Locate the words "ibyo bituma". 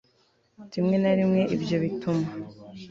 1.55-2.27